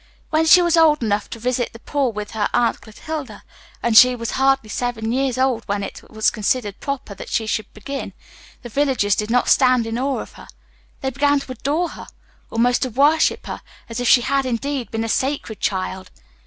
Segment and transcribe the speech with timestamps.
[0.31, 3.43] When she was old enough to visit the poor with her Aunt Clotilde
[3.83, 7.71] and she was hardly seven years old when it was considered proper that she should
[7.71, 8.13] begin
[8.63, 10.47] the villagers did not stand in awe of her.
[11.01, 12.07] They began to adore her,
[12.49, 16.09] almost to worship her, as if she had, indeed, been a sacred child.